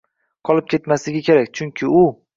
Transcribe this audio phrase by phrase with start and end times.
[0.49, 2.05] qolib ketmasligi kerak, chunki u